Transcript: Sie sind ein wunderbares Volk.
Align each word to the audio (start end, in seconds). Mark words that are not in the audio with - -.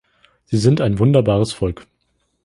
Sie 0.45 0.57
sind 0.57 0.81
ein 0.81 0.97
wunderbares 0.97 1.53
Volk. 1.53 1.85